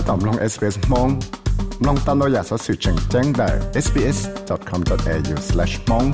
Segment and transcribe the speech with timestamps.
[0.08, 1.08] ตอมลง SBS มอง
[1.86, 3.48] ลองตามเราอยากสอสื่อแจ้งแจ้งได้
[3.84, 6.06] sbs.com.au/mong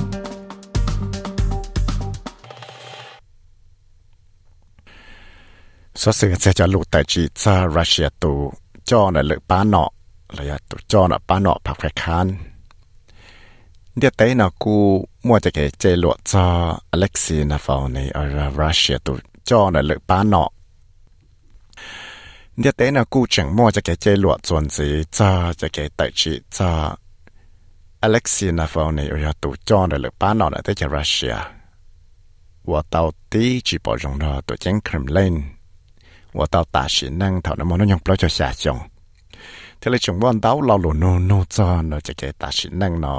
[6.01, 8.33] สอสื่อจะจะลุแต่จีซารัสเซียตู
[8.89, 9.89] จอในเลือป้าเนาะ
[10.37, 12.27] ระยะตูจอในป้าเนาะผักแฝคาน
[13.97, 14.75] เดี๋ยวเต้นกู
[15.27, 16.45] มัวจะเกเจลวดจอ
[16.91, 18.19] อเล็กซีนาฟาวในอ
[18.59, 19.13] รัสเซียตู
[19.49, 20.49] จอในเลือป้าเนาะ
[22.60, 25.30] เนี่ยแต่นะกูจังมั่วจะแกเจลวดส่วนสีจ้า
[25.60, 26.70] จะแกไตชีจ้า
[28.02, 31.36] อเล็กซีนาฟาวในอุยาตูจอนหรือป้านอนแต่จะรัสเซีย
[32.70, 33.02] ว่าเตา
[33.32, 35.34] ตีจีปอจงรอตัวเจ้งคริมเลน
[36.36, 38.78] ว่าเตาตาสีนั่งเท่านั้นมันยังเปล่าจะสาจง
[39.78, 43.16] เธอเลยจงว่านเตาเราหลุนโนโนจอนเราจะแกตาสีนั่งนอ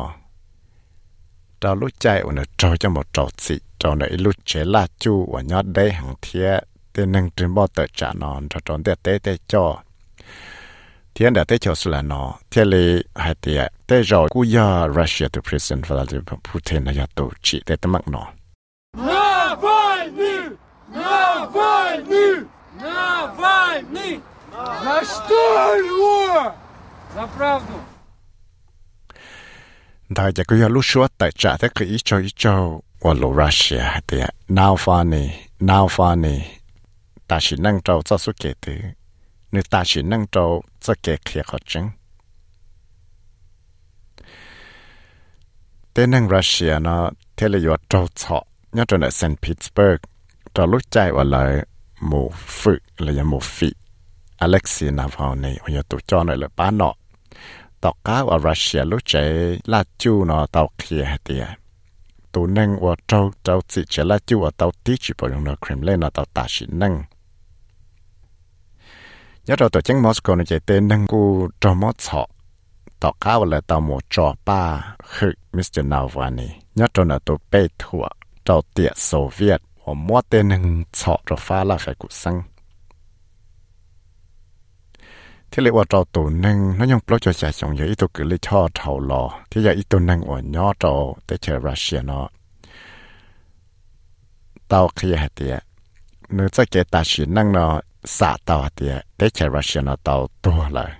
[1.59, 6.49] เราลุ้ใจวันเราจะหมดเราสิเราในลุ้เชล่าจูวันยอดได้หังเทีย
[6.93, 9.77] tên nâng trình bao tờ trả nó cho trốn để tế tế cho
[11.15, 14.87] thiên đã tế cho sự là nó thiên lý hai tế tế rồi cú giờ
[14.95, 18.27] Russia to President Vladimir Putin là tổ chỉ tế tâm mạng nó
[18.97, 20.49] Навальный!
[20.93, 22.45] Навальный!
[22.81, 24.19] Навальный!
[24.83, 26.53] За что его?
[27.15, 27.73] За правду.
[30.09, 33.29] Đại gia cứ lúc xưa tại trả thế cứ ý cho ý cho và lô
[33.29, 36.39] Nga thì nào funny, nào funny,
[37.29, 38.73] ta chỉ năng trâu cho số kể từ
[39.51, 41.89] nếu ta chỉ năng trâu cho kể khía khó chứng
[45.93, 49.25] tên năng Russia nó thế là do trâu chọ nhớ trong ở St.
[49.41, 49.97] Petersburg
[50.53, 51.65] trâu lúc chạy vào lại
[52.01, 53.71] mù phụ là do mù phị
[54.37, 56.93] Alexei Navalny ở nhà tù cho này là bá nọ
[57.81, 61.47] tàu cá ở Russia lúc chạy là chu nó tàu kia tiệt
[62.31, 65.55] tù năng ở trâu trâu chỉ chạy là chu ở tàu tí chỉ bảo nó
[65.65, 67.03] Kremlin nó tàu ta chỉ năng
[69.49, 72.25] nhớ rồi tổ chức Moscow nó chạy tên năng cú trò mót sọ
[72.99, 75.83] tỏ cao là tàu một trò ba khử Mr.
[75.83, 76.47] Navalny.
[76.75, 78.07] Nhớ rồi là tổ bê thua.
[78.45, 79.61] Trò tiệt Xô Viết.
[79.85, 79.93] Và
[80.29, 82.43] tên năng sọ trò phá là phải cụ xăng.
[85.51, 88.23] Thế liệu trò tổ năng, nó nhung plot cho chạy xong giờ ít tổ cử
[88.23, 88.67] lý cho
[88.99, 89.39] lò.
[89.51, 92.01] Thế giờ ít tổ ở nhỏ trò tới chờ Russia
[94.67, 95.63] tàu kia hạt tiệt.
[96.29, 100.90] Nếu cho kẻ ta chỉ năng nó อเท่าหล่อที่อยากอีตัวหนึ่งอ่อนย่อเจ้าแต่เชรัสเซียเนาะเตาเคลียเตียเนื้อจะเกตาชินั่งเนาะสาเตาเตียแต่เชรัสเซียเนาะเตาตัวเลย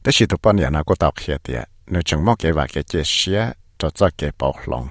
[0.00, 3.40] แต่ชิตุปนเนี่ยนะก็เตาเคลียเตียเนื้อจังมอกเกว่าเกเจเชีย
[3.80, 4.84] จะจะเกปอกลง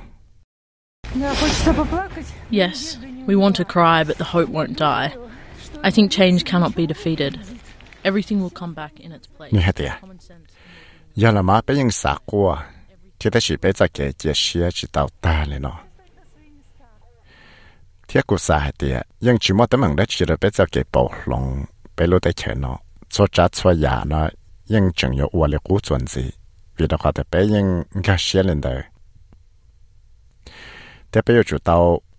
[2.61, 2.77] Yes,
[3.29, 5.07] we want to cry, but the hope won't die.
[5.87, 7.33] I think change cannot be defeated.
[8.09, 9.51] Everything will come back in its place.
[9.55, 10.47] นี่ฮะเตีย Common sense.
[11.21, 12.47] ยาละมาไปยังสากลัว
[13.19, 15.90] ที่ได้ฉีไปจะเกเจเชียจิตาวตาเลยเนาะเ
[18.11, 21.43] ที่ยกูสาเตียยังชิมอตมังได้ฉีเราไปจะเกปอลง
[21.93, 22.77] ไปรู้ได้เฉยเนาะ
[23.13, 24.25] ชัวจัดชัวยาเนาะ
[24.73, 26.23] ยังจังอยู่อวเลยกูจวนสิ
[26.77, 27.67] วิดาขอแต่ไปยัง
[28.05, 28.75] กาเชียเลนเดอ
[31.09, 31.77] แต่ไปอยู่จุดเตา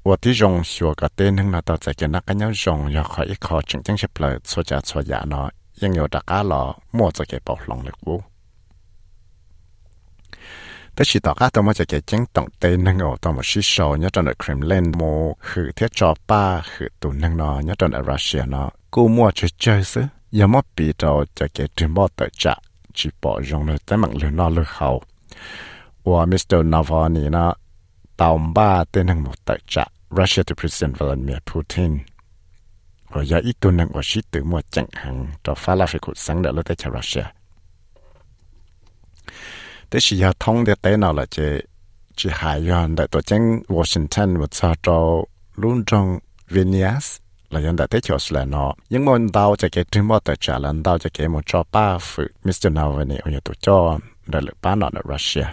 [0.09, 8.23] 我的用学个电能拿到这个那个要用要考一考真正是不来出家出家呢，应有大家了莫这个暴龙的股。
[10.95, 15.03] แต่สิต่อก้าตัวมาจะเก่งต้องเต้นนั่งเอาตัวมาชิโซเนี่ยตอนในครีมเลนโม
[15.47, 20.03] คือเทียจอป้าคือตัวนั่งนอเนี่ยตอนในรัสเซียเนาะกูมัวจะเจอซึ
[20.39, 22.55] ยังไม่ปีเราจะเก่งถึงบ่ต่อจะ
[22.99, 24.89] จีบอยงเลยแต่มันเลยนอเลยเขา
[26.07, 27.47] ว่ามิสเตอร์นาวานีนะ
[28.19, 31.99] tàu ba tên hàng một tại trạ Russia to President Vladimir Putin
[33.09, 35.99] và giờ ít tuần năng của sĩ tử một chẳng hàng cho phá la phải
[35.99, 37.27] cuộc sáng đỡ tới cho Russia thế chỉ giờ thông để tế nào là chỉ
[37.27, 37.27] chỉ hải yon tại tổ chức Washington một sao cho luôn trong Vilnius là dân
[37.27, 37.27] đại tế cho là nó nhưng mà đào cho cái trường một tại trả là
[37.27, 37.27] đào cho cái một cho ba phụ Mr.
[37.27, 37.42] Navalny
[53.25, 55.47] ở nhà tổ cho đại lực ba nó ở Russia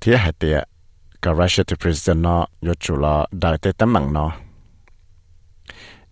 [0.00, 0.64] thế hải tiệt
[1.24, 4.30] กับ Russia to President เนาะยจุละได้แต่ตั้งมังเนาะ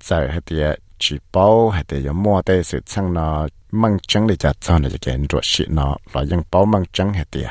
[0.00, 4.26] giờ hay tiệt chỉ bao hay tiệt có mua tê sự sang nó mang trắng
[4.26, 5.96] để cho cho nó chỉ kén rồi xị nó
[6.50, 7.50] bao mang trắng hay tiệt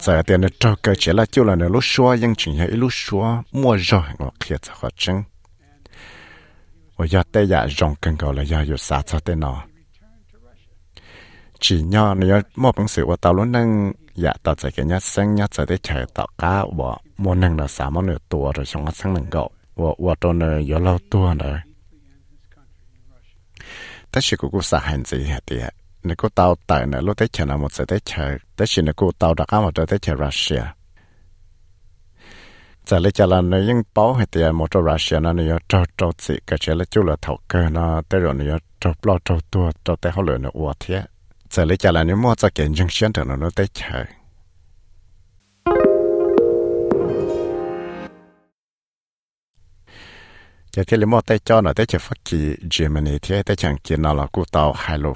[0.00, 2.68] giờ tiền nó cho cái chỉ là chỗ là nó lúc xóa nhưng chỉ hay
[2.68, 5.22] lúc xóa mua rồi ngọc kia cho họ chứng
[6.96, 9.64] ở nhà tây nhà rong cần cầu là nhà 有啥 cho tên nó
[11.60, 15.00] chỉ nhỏ nếu mua bằng sử và tao luôn nâng nhà tao chạy cái nhà
[15.00, 18.52] sinh nhà chạy để chạy tao cá và mua nâng là sáu món nửa tua
[18.52, 21.58] rồi xong nó sinh nâng cậu và và tôi nè có lâu tua nữa
[24.12, 25.56] tất nhiên cũng có sao hành gì hết đi
[26.06, 28.84] nếu cô tàu tại nữa lúc tới chạy là một sẽ tới chạy tất nhiên
[28.84, 30.62] nếu cô tàu đã cá một tới chạy Russia
[32.86, 35.84] giờ lấy cho là nó những bảo hết thì một chỗ Russia nó nó cho
[35.98, 39.18] cho chị cái chế là chú là thầu cơ nó tới rồi nó cho lo
[39.24, 41.02] cho tua cho tới họ lừa nó uất thế
[41.50, 43.66] giờ lấy cho là nếu mua cho kiện dân sinh thì nó nó tới
[50.76, 53.96] giờ thì lấy tay cho nó tới chơi phát kỳ Germany thì tới chẳng kia
[53.96, 54.26] nó là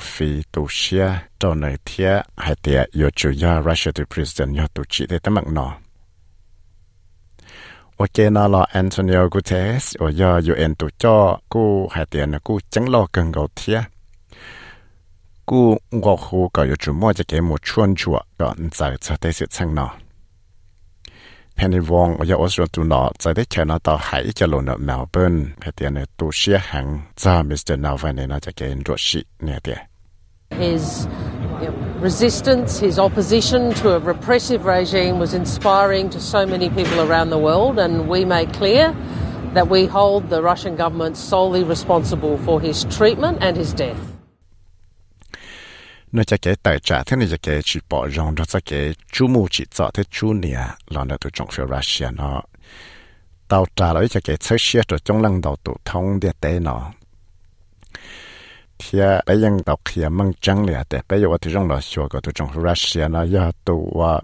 [0.01, 1.09] phi tu xia,
[1.39, 2.05] cho nơi thì
[2.37, 5.77] hai tiệt yo Russia to president yo tu chỉ tới tấm mạng nó
[7.97, 8.19] ok
[8.51, 13.07] là Antonio Guterres, ở yo UN tu cho, cụ hai tiệt nó cụ chẳng lo
[13.12, 13.75] cần gầu thì
[15.47, 19.17] cụ ngọc hồ cả yo chủ mua cho cái một chuôn chùa còn giờ cho
[19.17, 19.75] tới sự chăng
[30.53, 31.07] His
[31.99, 37.37] resistance, his opposition to a repressive regime was inspiring to so many people around the
[37.39, 38.97] world, and we made clear
[39.53, 44.01] that we hold the Russian government solely responsible for his treatment and his death.
[46.12, 48.95] nó chỉ cái tài trả thế này chỉ cái chỉ bỏ rong nó chỉ cái
[49.12, 50.67] chú mù chỉ cho thế chú nè.
[50.89, 52.43] Là nó tụi trong phía Russia nó.
[53.49, 56.61] Tàu trả lại chỉ cái chơi xe rồi trong lăng đầu tụi thông địa tế
[56.61, 56.93] nó.
[58.79, 61.71] Thì à, à, bây giờ tàu kia mang trăng liền thế bây giờ tôi trong
[61.71, 63.23] là xua cái tụi trong Russia nó.
[63.23, 64.21] Giờ và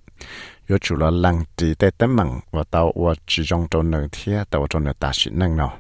[0.71, 4.09] yo chủ là lăng chỉ tế tế măng và tàu và chỉ trong trong nơi
[4.13, 5.73] thì à, tàu trong nơi ta sĩ năng nó.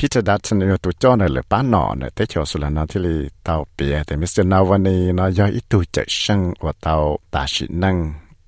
[0.00, 6.94] พิจารณาชนิดตัวเจ้าเนหรือป้าหนอเนี่ยแตโชสุลนาที่ลีเตาเปียแต่มิสเตอร์นาวันนี้นายอิตุจะช่างว่าเตา
[7.34, 7.96] ตาชินัง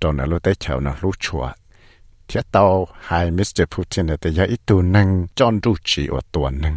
[0.01, 1.45] ตอนนั้นรู้แต่ชานะรู้ชัว
[2.27, 2.65] เทียเตา
[3.05, 5.09] ไฮมิสเตอร์พูตินเนี่ยแต่ยาอิตุนัง
[5.39, 6.75] จอนรู้ชีว่าตัวหนึ่ง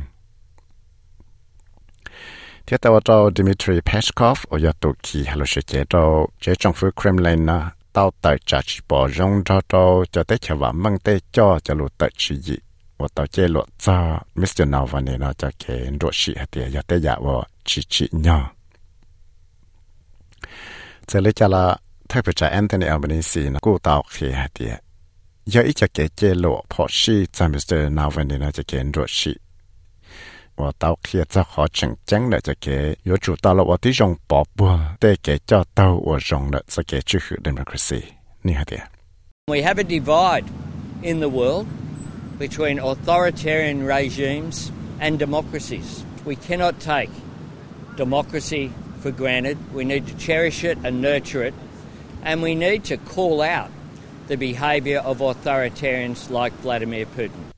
[2.63, 6.01] เทียเตาเตาดิมิทรีเพชคอฟอยาตุกีฮัลโลเชเจเตา
[6.39, 7.57] เจจงฟูครีมเลนนะ
[7.93, 9.83] เตาเตาจัดปอจงเตาเตา
[10.13, 12.57] จะเตโชว่ามังเตจ้าจะรู้เตาชี
[13.01, 13.97] ว่าต่อเจลจ้า
[14.39, 17.35] มิสเตอร์นาววันนี้เราจะเขียนรถชีเตียยาเตยาว่า
[17.67, 18.43] ชิชิเนาะ
[21.09, 21.65] จะเลยจะละ
[22.09, 24.73] ถ้าเปิดใจแอนโทนีอัลเบเนซีนะกู้ตาวเขียเตีย
[25.53, 29.33] ยาอีจะเกเจโลพอชีจามิสเตอร์นาววันนี้เราจะเขียนรถชี
[30.59, 32.67] ว่าเตาเขียจะขอจังจังเลยจะเก
[33.09, 37.99] ยจู่ตาละว่าที่ยงปอบบัวแต่เกเจ้าเตาว่าจงเลยจะเกชื่อเดโมคราซี
[38.45, 38.81] นี่ฮเตีย
[39.53, 40.47] We have a divide
[41.09, 41.65] in the world
[42.41, 46.03] between authoritarian regimes and democracies.
[46.25, 47.11] We cannot take
[47.95, 49.57] democracy for granted.
[49.71, 51.53] We need to cherish it and nurture it,
[52.23, 53.69] and we need to call out
[54.27, 57.53] the behaviour of authoritarians like Vladimir Putin.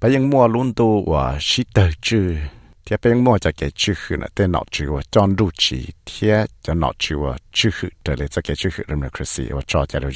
[0.00, 2.36] Bayang mua luntu wa shita chu
[2.84, 5.92] tia bayang mua ja ke chu hu na te no chu wa chon du chi
[6.04, 9.84] tia ja no chu wa chu hu de le ja ke chu democracy wa cha
[9.88, 10.10] ja le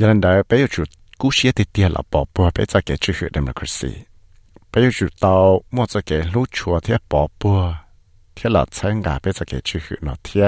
[0.00, 0.88] ยันได้ไปอยู่จุด
[1.20, 3.92] กูเชียติเตียละปอปัวไปจะเกชื่อคือ democracy
[4.70, 5.34] ไปอยู่จุดเตา
[5.74, 7.58] มัวจะเกรู้ชัวเทียปอปัว
[8.34, 10.46] เทียละเชิงกาไปจะเกชื่อคือเนาะเทีย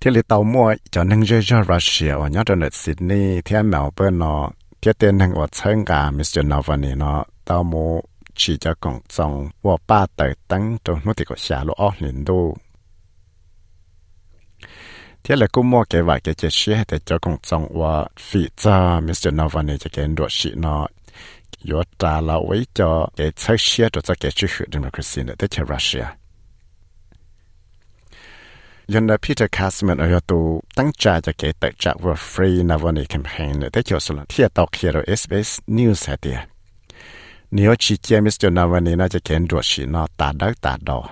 [0.00, 3.70] thì lý tàu mua cho năng rơi ra Russia và nhớ trong Sydney thì em
[3.70, 4.50] thế Melbourne nó
[4.82, 6.44] thì tên năng và chân cả Mr.
[6.44, 8.00] Navalny nó tàu mua
[8.34, 11.90] chỉ cho cộng dòng và ba tài tăng trong nút thì có xả lỗ ở
[11.98, 12.56] liền đô
[15.24, 18.48] thế là cũng mua cái vài cái chế xe để cho công trong và phí
[18.56, 19.28] cho Mr.
[19.32, 20.86] Novani cho cái đồ xị nó
[21.70, 25.48] yo trả là với cho cái chế xe cho cho cái chế hữu democracy để
[25.48, 26.04] cho Russia
[28.94, 33.04] yon là Peter Kasman ở yotu tăng trả cho cái tài trợ và free Novani
[33.04, 36.38] campaign để cho số lần thiết tao kia rồi SBS News hay tiệt
[37.50, 38.46] nếu chỉ chia Mr.
[38.50, 41.06] Novani nó cho cái đồ xị nó tả đất tả đồ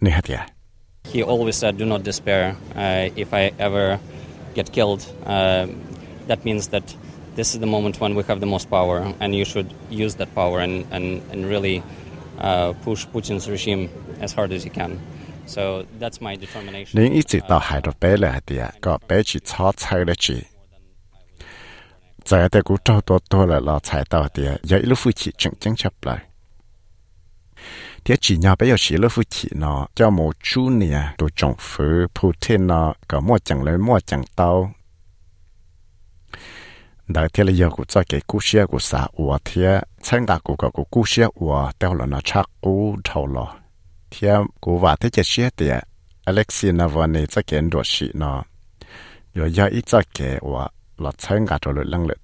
[0.00, 0.40] nè tiệt
[1.13, 2.55] He always said, "Do not despair.
[2.75, 3.99] Uh, if I ever
[4.53, 5.67] get killed, uh,
[6.27, 6.83] that means that
[7.35, 10.33] this is the moment when we have the most power, and you should use that
[10.33, 11.81] power and and and really
[12.39, 14.99] uh, push Putin's regime as hard as you can."
[15.45, 16.99] So that's my determination.
[16.99, 20.45] 您一直到海到北来的，个北去炒菜的去。
[22.23, 26.27] 在的古找多多了了才到的，也一路夫妻正正出来。
[28.04, 31.28] thì chỉ nhau bây giờ chỉ là phụ chỉ nó cho một chú nè đồ
[31.36, 34.72] trọng phứ phụ thế nó có mua chẳng lấy mua chẳng tao
[37.08, 40.56] đại thế là giờ cho cái cú xe của xã ủa thế chẳng cả của
[40.56, 43.54] cái cú xe ủa tao nó chắc cú thầu lo
[44.10, 45.70] thế cú và thế chỉ xe thì
[46.24, 48.42] Alexi nó vào này cho cái đồ xị nó
[49.34, 50.66] rồi giờ ít cho cái ủa
[50.98, 52.14] là chẳng cả cho lựa lăng lựa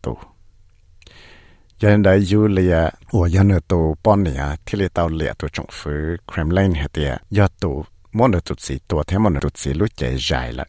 [1.81, 5.27] dân đại du lìa của dân ở tù bọn nè thì lì
[5.71, 9.57] phứ Kremlin hệ tìa do tù món ở tụt xì tù thế món ở tụt
[9.57, 10.69] xì lúc chạy dài lại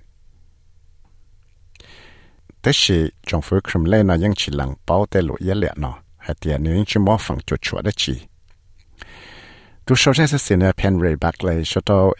[2.63, 5.99] thế thì trọng phứ Kremlin nó vẫn chỉ lặng bao tê lũ yết lìa nó
[6.17, 8.21] hệ tìa nếu chỉ phẳng chuột chuột đó chỉ
[9.85, 11.63] tu sau sẽ sẽ xin pen ray back lại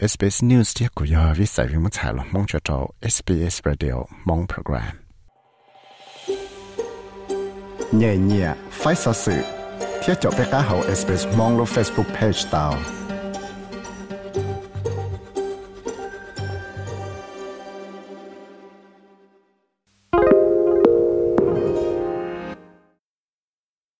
[0.08, 3.60] SBS News tiếc của giờ vì sai vì muốn thảo luận mong cho tàu SBS
[3.64, 5.07] Radio mong program.
[7.96, 9.42] เนี่ยเนี่ยไฟสัสื่อ
[10.00, 12.72] เที่ยวจบไปก้าเฮาเอสเปซมองลง Facebook Page ตาว